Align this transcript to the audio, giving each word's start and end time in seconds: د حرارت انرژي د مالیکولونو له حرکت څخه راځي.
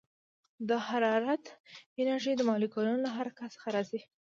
د 0.69 0.71
حرارت 0.87 1.43
انرژي 2.01 2.33
د 2.37 2.41
مالیکولونو 2.49 2.99
له 3.05 3.09
حرکت 3.17 3.49
څخه 3.55 3.67
راځي. 3.75 3.99